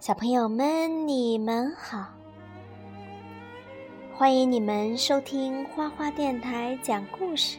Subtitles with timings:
[0.00, 2.06] 小朋友们，你们好！
[4.14, 7.58] 欢迎你们收听花花电台讲故事。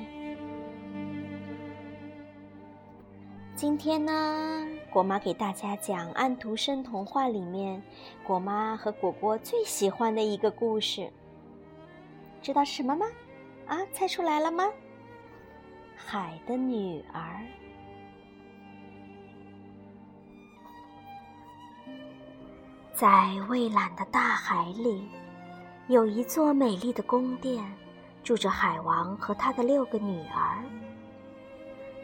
[3.56, 7.80] 今天呢，果妈给大家讲《安徒生童话》里面
[8.24, 11.12] 果妈和果果最喜欢的一个故事。
[12.42, 13.06] 知道是什么吗？
[13.68, 14.68] 啊，猜出来了吗？
[15.96, 17.46] 海的女儿。
[23.02, 25.10] 在蔚蓝的大海里，
[25.88, 27.66] 有一座美丽的宫殿，
[28.24, 30.64] 住着海王和他的六个女儿。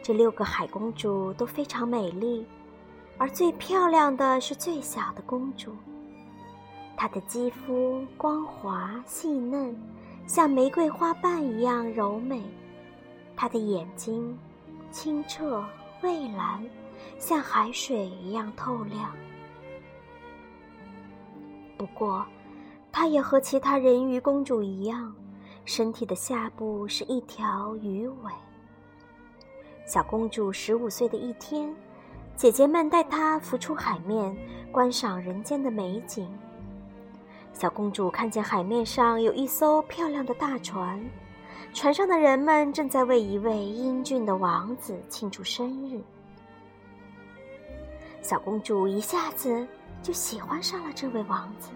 [0.02, 2.44] 这六个海公主都非常美丽，
[3.16, 5.72] 而最漂亮的是最小的公主。
[6.96, 9.80] 她的肌肤光滑细嫩，
[10.26, 12.40] 像玫瑰花瓣一样柔美；
[13.36, 14.36] 她的眼睛
[14.90, 15.64] 清澈
[16.00, 16.68] 蔚蓝，
[17.20, 19.12] 像海水一样透亮。
[21.78, 22.26] 不过，
[22.90, 25.14] 她也和其他人鱼公主一样，
[25.64, 28.32] 身体的下部是一条鱼尾。
[29.86, 31.72] 小公主十五岁的一天，
[32.34, 34.36] 姐姐们带她浮出海面，
[34.72, 36.28] 观赏人间的美景。
[37.52, 41.00] 小公主看见海面上有一艘漂亮的大船，
[41.72, 46.02] 船上的人们正在为一位英俊的王子庆祝生日。
[48.20, 49.66] 小公主一下子。
[50.02, 51.70] 就喜欢上了这位王子，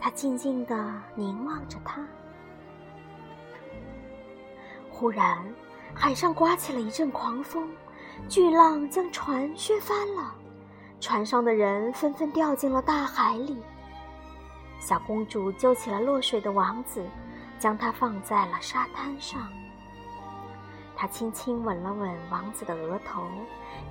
[0.00, 2.04] 她静静地凝望着他。
[4.90, 5.38] 忽然，
[5.94, 7.70] 海上刮起了一阵狂风，
[8.28, 10.34] 巨浪将船掀翻了，
[11.00, 13.62] 船上的人纷纷掉进了大海里。
[14.80, 17.04] 小公主救起了落水的王子，
[17.60, 19.48] 将他放在了沙滩上。
[20.96, 23.28] 她轻轻吻了吻王子的额头，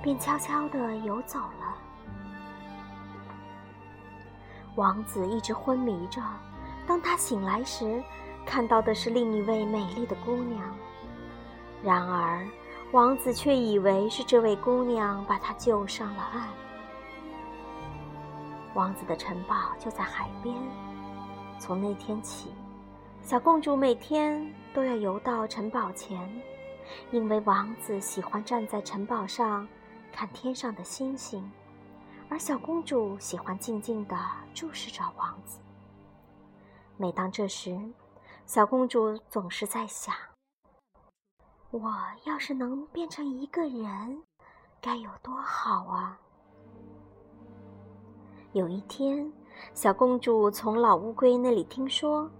[0.02, 1.77] 便悄悄地游走了。
[4.78, 6.22] 王子一直昏迷着，
[6.86, 8.00] 当他醒来时，
[8.46, 10.62] 看到的是另一位美丽的姑娘。
[11.82, 12.46] 然而，
[12.92, 16.48] 王子却以为是这位姑娘把他救上了岸。
[18.74, 20.54] 王子的城堡就在海边。
[21.58, 22.52] 从那天起，
[23.20, 26.20] 小公主每天都要游到城堡前，
[27.10, 29.66] 因为王子喜欢站在城堡上
[30.12, 31.50] 看天上的星星。
[32.30, 34.16] 而小公主喜欢静静地
[34.52, 35.58] 注视着王子。
[36.96, 37.78] 每当这时，
[38.44, 40.14] 小公主总是在想：
[41.70, 41.94] 我
[42.24, 44.22] 要是能变成一个人，
[44.80, 46.18] 该有多好啊！
[48.52, 49.32] 有一天，
[49.72, 52.30] 小公主从老乌龟那里听说，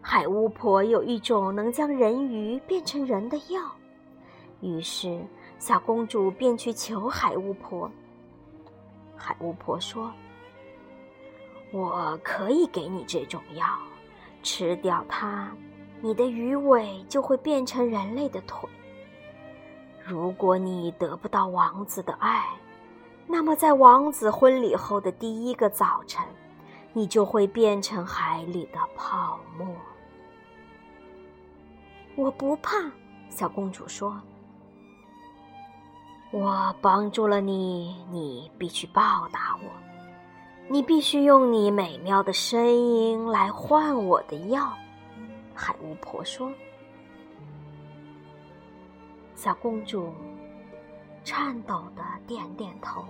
[0.00, 3.60] 海巫婆有一种能将人鱼变成人的药，
[4.60, 5.26] 于是
[5.58, 7.90] 小公主便去求海巫婆。
[9.16, 10.12] 海巫婆说
[11.72, 13.66] ：“我可以给你这种药，
[14.42, 15.50] 吃掉它，
[16.00, 18.68] 你的鱼尾就会变成人类的腿。
[20.04, 22.46] 如果你得不到王子的爱，
[23.26, 26.22] 那么在王子婚礼后的第一个早晨，
[26.92, 29.66] 你就会变成海里的泡沫。”
[32.16, 32.90] 我不怕，
[33.28, 34.20] 小公主说。
[36.34, 39.70] 我帮助了你，你必须报答我。
[40.68, 44.72] 你必须用你美妙的声音来换我的药。”
[45.54, 46.50] 海巫婆说。
[49.36, 50.12] 小公主
[51.22, 53.04] 颤抖的点点头。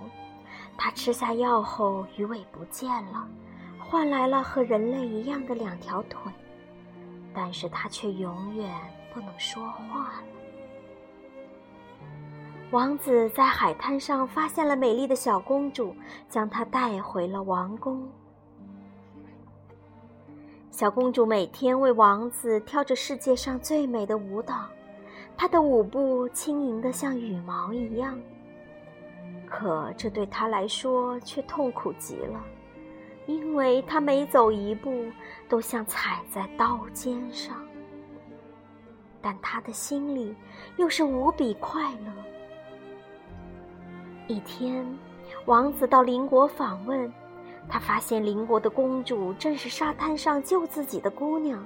[0.77, 3.27] 她吃下药后，鱼尾不见了，
[3.79, 6.31] 换来了和人类一样的两条腿，
[7.33, 8.71] 但是她却永远
[9.11, 10.13] 不能说话。
[12.71, 15.95] 王子在海滩上发现了美丽的小公主，
[16.27, 18.09] 将她带回了王宫。
[20.71, 24.65] 小公主每天为王子跳着世界上最美的舞蹈，
[25.37, 28.19] 她的舞步轻盈的像羽毛一样。
[29.47, 32.43] 可这对她来说却痛苦极了，
[33.27, 35.05] 因为她每走一步
[35.47, 37.55] 都像踩在刀尖上。
[39.21, 40.35] 但她的心里
[40.77, 42.11] 又是无比快乐。
[44.27, 44.85] 一天，
[45.45, 47.11] 王子到邻国访问，
[47.69, 51.63] 他发现邻国的公主正是沙滩上救自己的姑娘。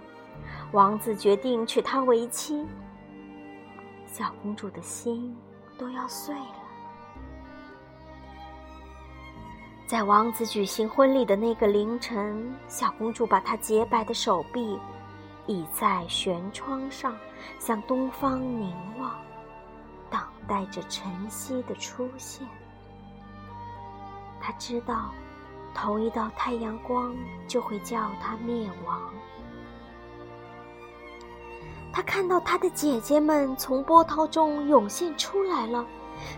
[0.71, 2.65] 王子决定娶她为妻。
[4.05, 5.35] 小公主的心
[5.77, 6.55] 都要碎了。
[9.87, 14.77] 在王子举行婚礼的那个凌晨，小公主把她洁白的手臂
[15.47, 17.15] 倚在悬窗上，
[17.57, 19.15] 向东方凝望。
[20.49, 22.45] 带着晨曦的出现。
[24.41, 25.11] 他知道，
[25.73, 27.15] 头一道太阳光
[27.47, 28.99] 就会叫他灭亡。
[31.91, 35.85] 他看到他的姐姐们从波涛中涌现出来了，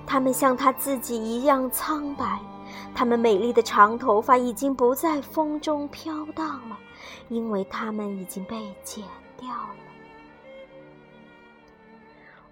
[0.06, 2.40] 她们像他自己一样苍白，
[2.96, 6.78] 她们美丽的长头发已经不在风中飘荡了，
[7.30, 9.04] 因为她们已经被剪
[9.38, 9.91] 掉了。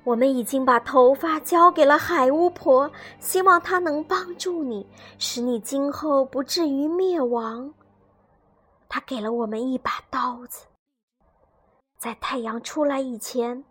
[0.10, 4.88] 我们已经把头发交给了海巫婆，希望她能帮助你，
[5.20, 7.72] 使你今后不至于灭亡。
[8.88, 10.66] 她给了我们一把刀子。
[12.00, 13.64] 在太阳出来以前，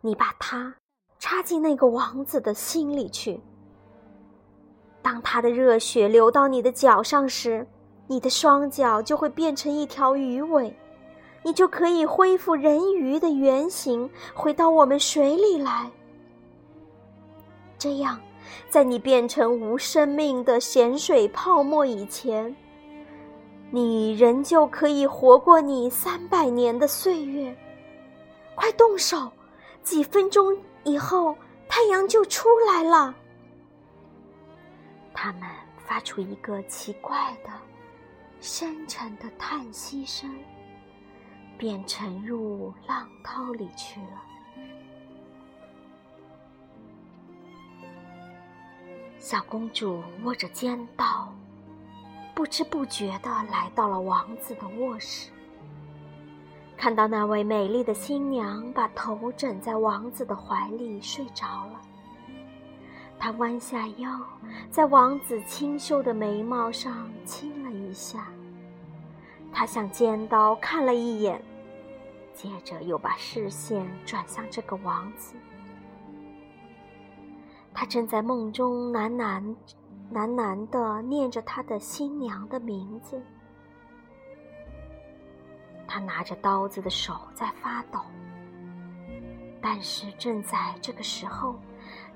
[0.00, 0.74] 你把它
[1.18, 3.38] 插进那个王子的心里去。
[5.02, 7.66] 当他的热血流到你的脚上时，
[8.06, 10.74] 你的双脚就会变成一条鱼尾，
[11.42, 15.90] 你就可以恢复人鱼的原形，回到我们水里来。
[17.78, 18.20] 这样，
[18.68, 22.54] 在你变成无生命的咸水泡沫以前，
[23.70, 27.56] 你仍旧可以活过你三百年的岁月。
[28.54, 29.30] 快动手！
[29.82, 31.36] 几分钟以后，
[31.68, 33.12] 太阳就出来了。
[35.12, 35.42] 他们
[35.76, 37.50] 发出一个奇怪的、
[38.40, 40.30] 深沉的叹息声，
[41.62, 44.22] 便沉入浪涛里去了。
[49.20, 51.32] 小公主握着尖刀，
[52.34, 55.30] 不知不觉的来到了王子的卧室。
[56.76, 61.80] 看到那位美丽的新娘把头枕在王子的怀里睡着了，
[63.20, 64.20] 她弯下腰，
[64.68, 68.26] 在王子清秀的眉毛上亲了一下。
[69.52, 71.40] 她向尖刀看了一眼，
[72.34, 75.34] 接着又把视线转向这个王子。
[77.74, 79.42] 他正在梦中喃喃、
[80.12, 83.20] 喃喃地念着他的新娘的名字。
[85.86, 88.00] 他拿着刀子的手在发抖，
[89.60, 91.58] 但是正在这个时候，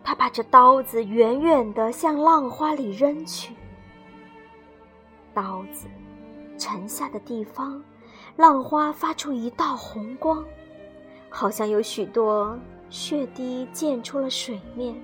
[0.02, 3.54] 他把这刀子远远地向浪花里扔去。
[5.34, 5.88] 刀子
[6.58, 7.82] 沉下的地方，
[8.36, 10.44] 浪花发出一道红光，
[11.30, 12.58] 好像有许多
[12.90, 14.94] 血滴溅出了水面。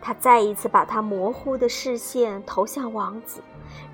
[0.00, 3.40] 他再一次把他模糊的视线投向王子，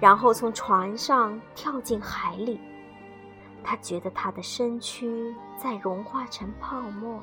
[0.00, 2.58] 然后从船上跳进海里。
[3.62, 7.20] 他觉得他的身躯在融化成泡沫。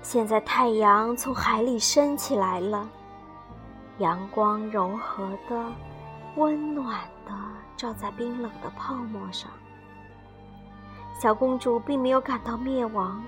[0.00, 2.88] 现在太阳从海里升起来了，
[3.98, 5.72] 阳光柔和的、
[6.36, 7.32] 温暖的
[7.76, 9.50] 照在冰冷的泡沫上。
[11.20, 13.22] 小公主并没有感到灭亡。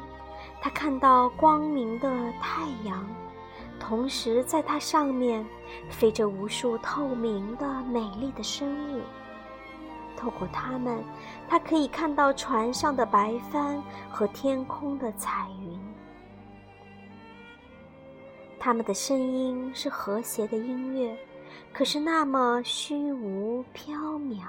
[0.61, 2.09] 她看到光明的
[2.41, 3.07] 太阳，
[3.79, 5.47] 同时在它上面
[5.89, 9.01] 飞着无数透明的美丽的生物。
[10.17, 11.05] 透过它们，
[11.49, 13.81] 她可以看到船上的白帆
[14.11, 15.86] 和天空的彩云。
[18.67, 21.17] 它们的声音是和谐的音乐，
[21.73, 24.43] 可是那么虚无缥缈，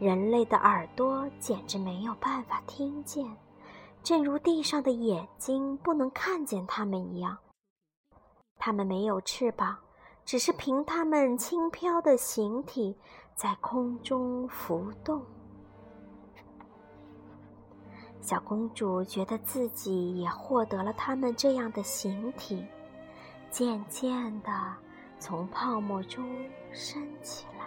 [0.00, 3.24] 人类的耳朵简直没有办法听见。
[4.02, 7.38] 正如地上的眼睛不能看见它们一样，
[8.58, 9.78] 它们没有翅膀，
[10.24, 12.96] 只是凭它们轻飘的形体
[13.36, 15.24] 在空中浮动。
[18.20, 22.66] 小公主觉得自己也获得了它们这样的形体，
[23.50, 24.50] 渐渐地
[25.18, 26.24] 从泡沫中
[26.72, 27.66] 升起来。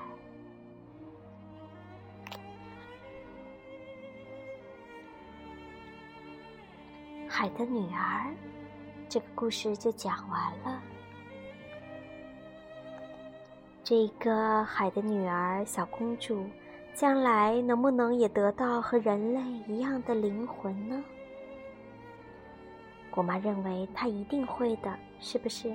[7.27, 8.33] 海的女儿，
[9.09, 10.81] 这个故事就讲完了。
[13.83, 16.45] 这个海的女儿小公主，
[16.93, 21.03] 将来能不能也得到和人类一样的灵魂呢？
[23.15, 25.71] 我妈认为他一定会的，是不是？